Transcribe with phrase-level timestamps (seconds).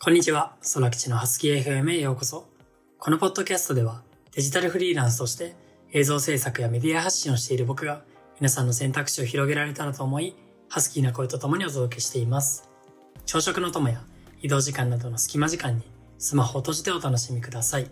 [0.00, 2.46] こんにちは、空吉のハスキー FM へようこそ。
[3.00, 5.56] このポッドキャストでは、デジタルフリーランスとして
[5.92, 8.04] 映像制作やメディア発信をしている僕が、
[8.38, 10.36] 皆さんの選択肢を広げられたらと思い、
[10.68, 12.70] ハスキーな声と共にお届けしています。
[13.26, 14.00] 朝食の友や
[14.40, 15.82] 移動時間などの隙間時間に、
[16.16, 17.90] スマホを閉じてお楽しみください。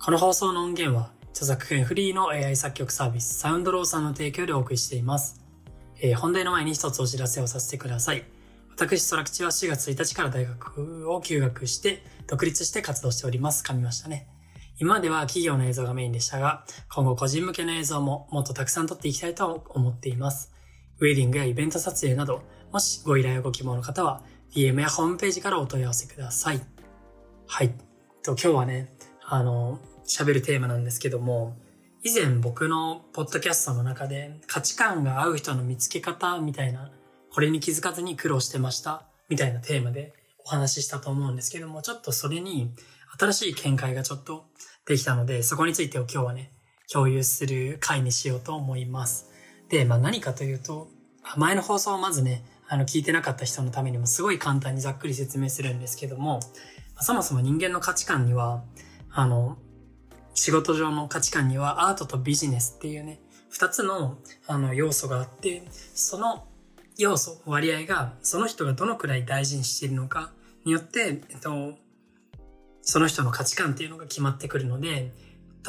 [0.00, 5.40] この放送の音源は、著作権フリーの AI 作曲サービスサウンドローさんの提供でお送りしています。
[6.00, 8.24] えー、本題の前に一つお知らせをさせてください。
[8.78, 13.64] 私、空吉は4月1日から大学を休学して、独立して活動しております。
[13.64, 14.28] 噛みましたね。
[14.78, 20.54] 今では企業の映像がメインでしたが、今後個人向けの映像ももっとたくさん撮っていきたいと思っています。
[21.00, 24.22] ウェディングやイベント撮影など、もしご依頼をご希望の方は、
[24.54, 26.60] DM やホームページからお問い合わせください。
[27.48, 27.70] はい。
[28.22, 31.56] と今日はね、あの、喋るテーマなんですけども、
[32.04, 36.92] 以前僕のポッドキャストの中で価値観が合う人の見つけ方みたいな、
[37.32, 40.12] これに気づかずに苦労してましたみたいなテーマで
[40.44, 42.72] お話ししたと思うんですけども、ちょっとそれに
[43.18, 44.46] 新しい見解がちょっと
[44.86, 46.52] できたので、そこについてを今日はね、
[46.90, 49.30] 共有する回にしようと思います。
[49.68, 50.88] で、まあ何かというと、
[51.36, 56.40] 前の放送をまずね、あの聞いてなかった人のためにもすごい簡単にざっくり説明するんですけども、
[57.00, 58.64] そもそも人間の価値観には、
[59.10, 59.58] あの、
[60.34, 65.62] 仕事上の価値観にはアートとビジネスっていうね、二つのあの要素があって、
[65.94, 66.46] その
[66.98, 70.32] 要素、割合がその人がどのくらい大事にしているのか
[70.64, 71.78] によって、えっと、
[72.82, 75.12] その人の価値観っていうのが決まってくるので、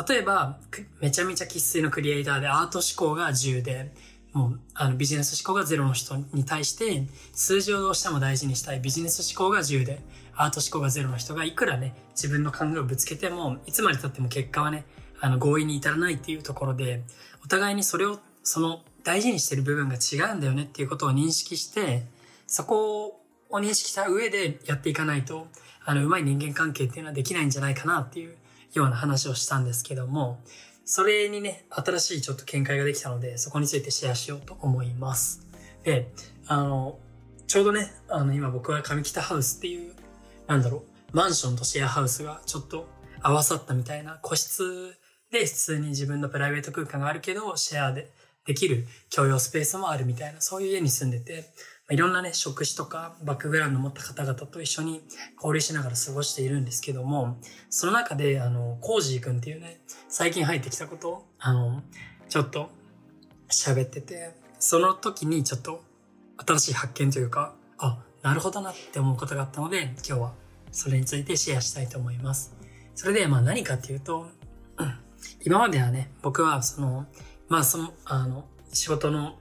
[0.08, 0.58] 例えば、
[0.99, 3.94] めちゃめちゃ喫水のクリエイターでアート思考が10で、
[4.33, 10.02] もう、あの、ビジネス思考が0の人に対して、数字をどうしても大事にしたいビジネス思考が10で、
[10.36, 14.86] アート思考が0の人がいくらね、自分の考えをぶつけても、いつまで経っても結果はね、
[15.19, 17.03] あの、合意に至らないっていうところで、
[17.43, 22.03] お互いにそれを、その、大事にしてる部分が違うんだよねっていうことを認識して、
[22.45, 23.07] そこ
[23.49, 25.47] を認識した上でやっていかないと、
[25.83, 28.35] あの、うまい人間関係っていうのはできないんじゃないかなっていう
[28.73, 30.39] ような話をしたんですけども、
[30.86, 35.41] それにね、新しいちょっと見解ができたので、そこについてシェアしようと思います。
[35.83, 36.11] で、
[36.45, 36.99] あの、
[37.47, 39.95] ちょうどね、あの、今僕は上北ハウスっていう
[40.45, 40.83] なんだろ
[41.14, 42.87] う、マンションとシェアハウスがちょっと
[43.21, 44.95] 合わさったみたいな個室
[45.31, 48.11] で普通に自分のプライベート空間があるけど、シェアで
[48.49, 51.54] できる共用スペースもあるみたいな、そういう家に住んでて、
[51.92, 55.04] いろんなね、職種とかバックグラウンド持った方々と一緒に
[55.36, 57.38] 交流しながら過ごしているんですけども、
[57.70, 61.83] その中で、あの、コージー君っていうね、最近入ってきたことを、あの、
[62.27, 62.71] ちょっと
[63.52, 65.83] 喋ってて、その時にちょっと
[66.38, 70.33] 新しい発見というか、あ、なるほどなって思うことがあったので、今日は
[70.71, 72.55] それについてシェアしたいと思います。
[72.95, 74.27] それで、まあ何かっていうと、
[75.45, 77.05] 今まではね、僕はその、
[77.49, 79.37] まあその、あの、仕事の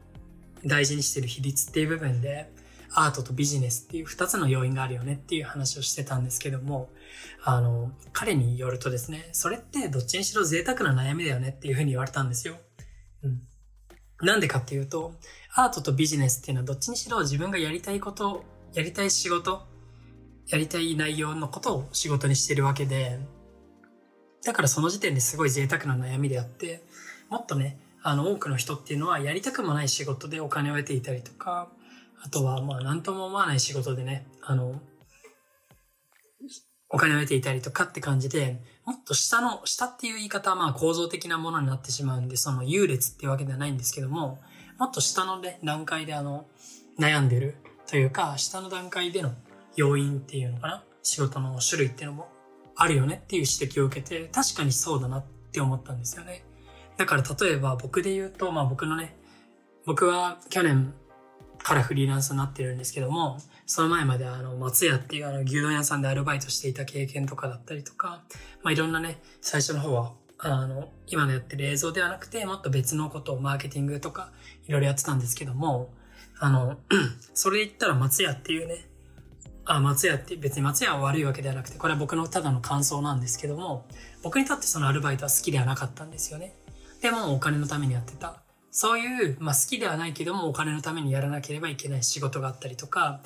[0.65, 2.51] 大事にしてる比率っていう部分で、
[2.95, 6.89] アートとビジネスっていう二つの要因があるよねっていう話をしてたんですけども、
[7.45, 12.57] あの、彼によるとですね、それってどっちにしろ贅沢な悩みだよねっていうふうに言われたんですよ。
[13.23, 13.43] うん。
[14.27, 15.15] なんでかっていうと、
[15.55, 19.67] アートとビジネスっていうのはどっちにしろ自分がやりたいことやりたい仕事、
[20.49, 23.19] やりたい内容のことを仕事にしてるわけで、
[24.45, 26.85] だからその時点ですごい贅沢な悩みであって、
[27.29, 31.69] もっとね、あの、多くの人っていうのはやりたくもない仕事でお金を得ていたりとか、
[32.23, 34.81] あとは、まあ、なんとも思わない仕事でね、あの、
[36.91, 44.41] お金を得ていたりとかって感じで、もっと下の、下っていう言い方はまあ構造的なものになってしまうんで、その優劣っていうわけではないんですけども、
[44.79, 46.47] もっと下のね、段階であの、
[46.99, 49.33] 悩んでるというか、下の段階での
[49.77, 52.29] 要因っていうのかな仕事の種類っていうのも
[52.75, 56.45] あるよねっていう指摘を受けて、確かにそうだなって思ったんですよね。
[56.99, 59.17] だから例えば僕で言うと、まあ僕のね、
[59.87, 60.93] 僕は去年
[61.63, 68.23] からフリーランスになってるんですけども、その前まであの、松屋っていうあの、牛丼屋さんでアルバイトしていた経験とかだったりとか、
[68.63, 74.33] まあいろんなね、最初の方は、あの、今のやってる映像ではなくて、もっと別のことをマーケティングとか、
[74.67, 75.95] いろいろやってたんですけども、
[76.41, 76.79] あの、
[77.33, 78.89] それで言ったら松屋っていうね、
[79.65, 83.87] あ、松屋って別に松屋は悪いわけではなくて、これは僕のただの感想なんですけども、
[84.23, 86.55] 僕にとってそのアルバイトは好きではなかったんですよね。
[87.01, 88.43] でもお金のためにやってた。
[88.71, 93.21] そういう、まあ好きではないけどもお金のためにやらなければいけない仕事があったりとか、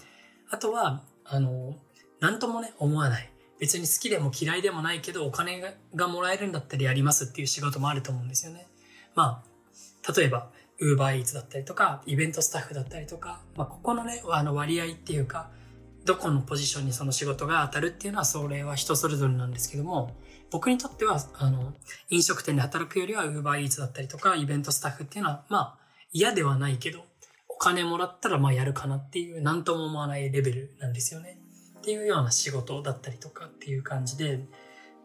[0.51, 1.77] あとは、あの、
[2.21, 3.33] なんともね、思わない。
[3.59, 5.63] 別に好きでも嫌いでもないけど、お金
[5.95, 8.67] がもらえるんだったらやりますっていう仕事もあると思うんですよね。
[9.15, 9.43] ま
[10.07, 15.51] あ、例えば、ウーバーイーツだったりとか、イベントスタッフだったりとか、まあ、ここのね、あの割合っていうか、
[16.05, 20.17] どこのポジションにその仕事が当たるっていうのは、それは人それぞれなんですけども、
[20.53, 21.73] 僕にとっては、あの、
[22.11, 25.79] 飲食店で働くよりは、ウーバーイーツだったりとか、イベントスタッフっていうのは、まあ、
[26.13, 27.05] 嫌ではないけど、
[27.49, 31.39] お金もらったら、まあ、やるかなっていう、なんとも思わないレベルなんですよね。
[31.79, 34.45] っていうような仕事だったりとかっていう感じで、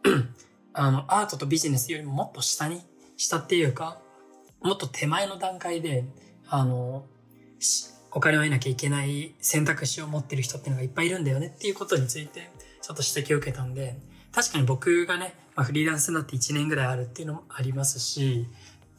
[0.74, 2.82] あの、アートとビジネスよりももっと下に、
[3.16, 4.00] 下っていうか、
[4.60, 6.04] もっと手前の段階で、
[6.46, 7.06] あの、
[8.12, 12.50] お金を得なきゃいけない選択肢を持ってる人っていうのがいっぱいいるんだよねっていうことについて、
[12.82, 13.98] ちょっと指摘を受けたんで、
[14.38, 18.46] 確かに僕がね、まあ、フリーランスになって1年ぐらいあるっていうのもありますし、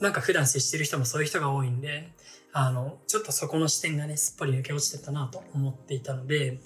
[0.02, 2.10] なんか普段接してる人もそういう人が多いんで、
[2.52, 6.60] あの、ちょっとそこの視点がね、すっぽり抜け落ちてたなと思っていたので、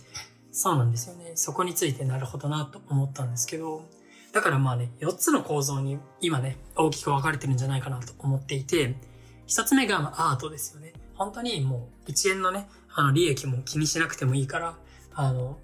[0.52, 1.34] そうなんですよね。
[1.36, 3.88] そこについてなるほどなと思ったんですけど、
[4.31, 8.96] だからまあね、4つの構造に今ね、大きく分かれてるんじゃないかなと思っていて、
[9.46, 10.94] 1つ目がアートですよね。
[11.14, 14.75] 本当にもう1円のね、あの利益も気にしなくてもいいから、
[15.14, 15.60] あの、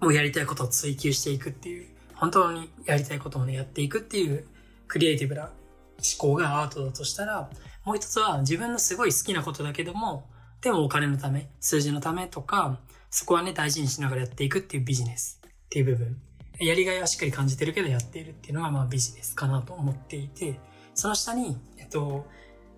[0.00, 1.86] もうやりたいことを追求していくっていう、
[2.20, 4.46] 本当にやりたいことをね、やっていくっていう
[4.88, 5.52] クリエイティブな思
[6.18, 7.48] 考がアートだとしたら、
[7.84, 10.28] もう一つは自分のすごい好きなことだけども、
[10.60, 12.78] でもお金のため、数字のためとか、
[13.08, 16.20] そこはね、大事にしながらやっていくっていうビジネスっていう部分。
[16.58, 20.60] やりがいはしっかり感じてるけどやっているっていうのがまあビジネスかなと思っていて、
[20.94, 22.26] その下に、えっと、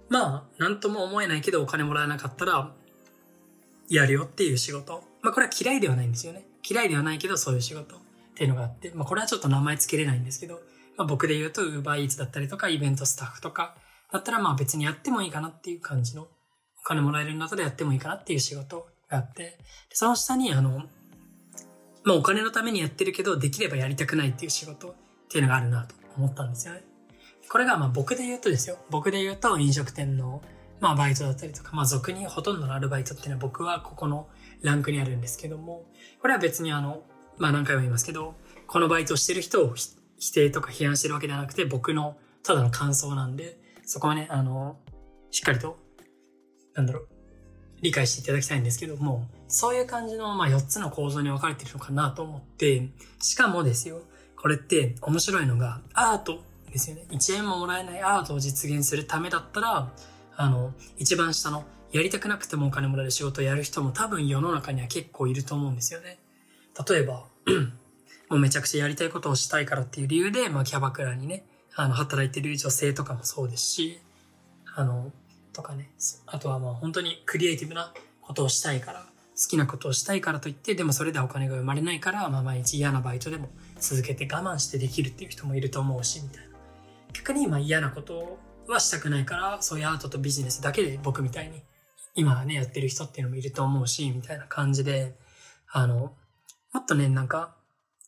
[0.08, 2.72] まあ、なんとも思えないけどお金もらえなかったら、
[3.88, 5.02] やるよっていう仕事。
[5.20, 6.46] まあこれは嫌いではないんですよね。
[6.64, 8.01] 嫌いではないけどそういう仕事
[8.32, 10.60] っていうのがあって、まあこれはちょっと名前つけれないんですけど、
[10.96, 13.76] まあ僕で言うと UberEats だったりとかイベントスタッフとか、
[14.10, 16.28] だったらまあ別にやってもいいかなっていう感じの、お
[16.84, 19.58] 金もらえるんだったらやってもいいかなっていう仕事があって、
[19.92, 20.82] その下にあの、
[22.04, 24.94] まあお金のためにやってるけど、できればやりたくないっていう仕事っ
[25.28, 26.82] ていうのがあるなと思ったんですよね。
[27.48, 28.78] これがまあ僕で言うとですよ。
[28.90, 30.42] 僕で言うと飲食店の
[30.80, 34.28] まあバイトだったりとか、まあ俗にほとんどのアルバイトっていうのは僕はここの
[34.62, 35.84] ランクにあるんですけども、
[36.20, 37.02] これは別にあの、
[37.42, 38.36] まあ何回も言いますけど、
[38.68, 39.74] このバイトをしてる人を
[40.16, 44.78] 否定とか批判してるわけではなくて、僕のただの感想なんで、そこはね、あの、
[45.32, 45.76] しっかりと、
[46.74, 47.08] なんだろう、
[47.80, 52.90] 理解していただきたいんですけども、そういう感じの、まあ、4つの構造に分かれてるのかなと思って、
[53.20, 54.02] しかもですよ、
[54.40, 57.06] これって面白いのが、アートですよね。
[57.10, 59.92] 1円ももらえないアートを実現するためだったら、
[60.36, 66.20] あの、一番下の、やりたくなくてもお金もらえる仕事をやる人も多分世の中には結構いると思うんですよね。
[66.88, 67.31] 例えば、
[68.30, 71.44] もうめちゃくちゃやりたいことをしたいからっていう理由で、まあ、キャバクラにね、
[71.74, 74.00] あの、働いてる女性とかもそうですし、
[74.74, 75.12] あの、
[75.52, 75.90] とかね、
[76.26, 83.48] あとはまあ本当にクリエイティブなことをしたいから、好きなことをしたいからといって、でもそれではお金が生まれないから、まあ毎日嫌なバイトでも
[83.78, 86.52] 続けて我慢してできるっていう人もいると思うし、みたいな。
[87.12, 91.62] 逆にまあ嫌なことはしたくないから、そういうアートとビジネスだけで僕みたいに、
[92.14, 95.14] 今ね、やってる人っていうのもいると思うし、みたいな感じで、
[95.70, 96.14] あの、
[96.72, 97.56] もっとね、なんか、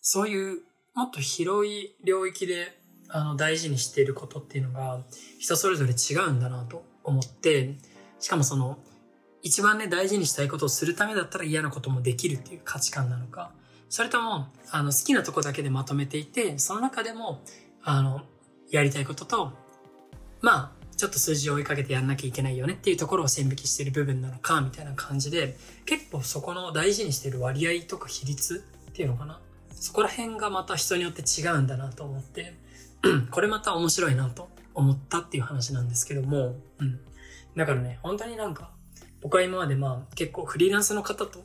[0.00, 0.62] そういう、
[0.94, 2.78] もっと広い領域で
[3.08, 5.00] あの、大事にしていることっていうのが、
[5.38, 7.76] 人それぞれ違うんだなと思って、
[8.19, 8.78] しかもその、
[9.43, 13.52] 一番ね、大事にしたいことをするためだったら嫌なこともできるっていう価値観なのか、
[13.90, 17.43] それとも、あの、好きなとこだけでまとめていて、その中でも、
[17.82, 18.22] あの、
[18.70, 19.52] やりたいことと、
[20.40, 25.55] まあ、ちょっと数字を追いかけてやんなきゃいけないよねっていうところを線引きしてる部分なのか、みたいな感じで、
[25.85, 29.39] 結構そこの大事にしてる割合とか比率っていうのかな。
[29.75, 32.55] そこら辺がまた人によって違うんだなと思って、
[33.31, 36.99] これまた面白いなと思ったっていう話なんですけども、うん。
[37.55, 38.71] だからね、本当になんか、
[39.21, 41.45] 僕は今までまあ結構フリーランスの方と、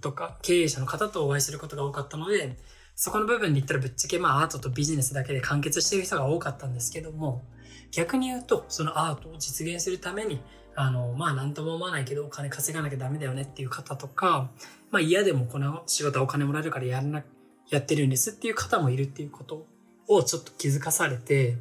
[0.00, 2.56] とか経営者の方とお会いすることが多かったので、
[2.96, 7.44] そこの部分で言ったらぶっちゃけまあアートとビジネスだけで完結してる人が多かったんですけども、
[7.92, 10.40] 逆に言うと、そのアートを実現するために、
[10.74, 14.50] あの、まあなんとも思わないけどお金稼がなきゃダメだよねっていう方とか、
[14.90, 17.24] まあ嫌でもこの仕事はお金もらえるからやんな、
[17.70, 19.66] やってるんですっていう方もいるっていうこと
[20.06, 21.56] をちょっと気づかされて、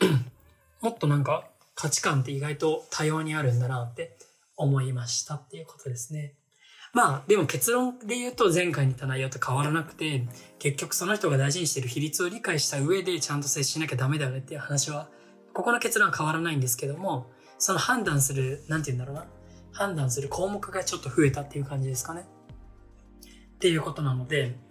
[0.80, 4.16] もっとなんか価値観って意外と多様にあるんだなって
[4.56, 6.34] 思いましたっていうことですね。
[6.92, 10.24] まあ、でも結論で言うと前回に言った内容と変わらなくて、
[10.60, 15.08] 結局その人が大事にしている比率を理解した上でちゃんと接しなきゃダメだよねっていう話は、
[15.54, 19.26] ここの結論は変わらないんですけども、その判断する、なんて言うんだろうな。
[19.72, 22.26] 判断する項目がちょっと増えたっていう感じですかね。
[23.54, 24.56] っていうことなので、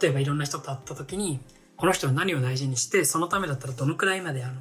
[0.00, 1.40] 例えばいろんな人と会った時に、
[1.76, 4.60] この人は何を大事にして、そのためだったらどのくらいまであの、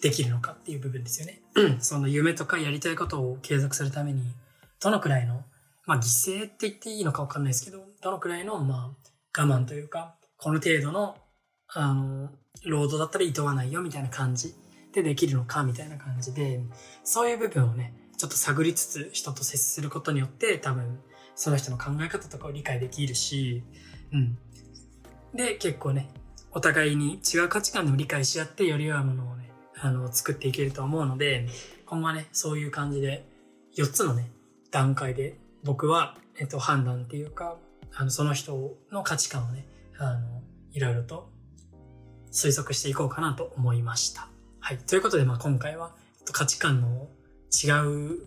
[0.00, 1.42] できるのかっていう部分ですよね。
[1.80, 4.22] その夢とかやりたいことを継続するために、
[4.80, 5.44] どのくらいの、
[5.86, 8.94] まあ犠牲って言っていいのかわかんないですけど、どのくらいの、ま
[9.34, 11.16] あ我慢というか、この程度の、
[11.74, 12.30] あの、
[12.64, 14.54] 労働だったら厭わないよみたいな感じ
[14.92, 16.60] でできるのかみたいな感じで、
[17.04, 21.00] そういう部分をね、ちょっと探りつつ人と接することによって多分
[21.34, 23.62] その人の考え方とかを理解できるし、
[24.12, 24.38] うん。
[25.34, 26.08] で、結構ね、
[26.52, 29.50] お互いに違う価値観でも理解し合ってより良いものをね、
[29.80, 31.48] あの、作っていけると思うので、
[31.86, 33.26] 今後はね、そういう感じで、
[33.76, 34.30] 4つのね、
[34.70, 37.56] 段階で僕は、えっと、判断っていうか、
[37.94, 39.66] あの、その人の価値観をね、
[39.98, 41.30] あの、いろいろと
[42.32, 44.28] 推測していこうかなと思いました。
[44.58, 44.78] はい。
[44.78, 45.92] ということで、まあ今回は
[46.32, 47.08] 価値観の
[47.52, 48.18] 違う、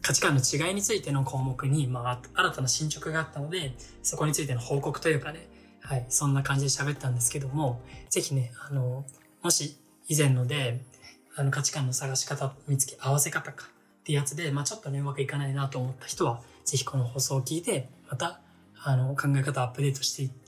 [0.00, 5.48] 価値観の違いについての項目に、まあ新たな進捗があったので、そこについての報告というかね、
[5.80, 9.04] はい、そんな感じで喋ったんですけども、ぜひね、あの、
[9.42, 9.76] もし
[10.08, 10.80] 以前ので、
[11.36, 13.66] あの価値観の探し方、見つけ、合わせ方か
[14.00, 18.40] ってやつで、まあちょっとね、うまくいかないなと思った人は、ぜひこの放送を聞いて、また、
[18.84, 20.41] あの、考え方アップデートしていって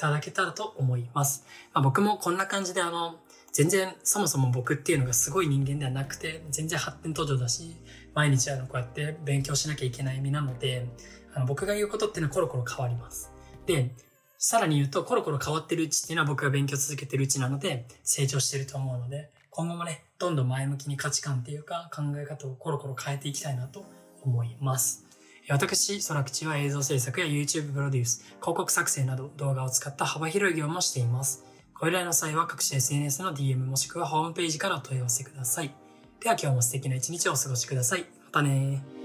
[0.00, 1.44] ただけたらと思います。
[1.74, 3.16] まあ僕もこんな感じであの、
[3.52, 7.76] 全然そもそも僕っていうのがすごい人間ではなくて、全然発展途上だし、
[8.14, 10.86] 毎日あのこうやって勉強しなきゃいけない身なので、
[11.34, 13.30] あの僕が言うことっていうのはコロコロ変わります。
[13.66, 13.94] で、
[14.38, 23.84] さらに言うとコロコロ変わってるうちっていうのは僕が勉強続けてるうちなので、成長してると思うので、今後もね、どんどん前向きに価値観っていうか考え方をコロコロ変えていきたいなと
[24.22, 25.09] 思います。
[25.54, 31.44] 私、空口は映像制作や YouTube プロデュース、広告作成など動画を使った幅広い業務をしています。
[31.74, 35.74] ご依頼の際は各種 SNS の DM もしくはホームページからお問い合わせください。
[36.20, 38.04] では今日も素敵な一日をお過ごしください。
[38.26, 38.99] またね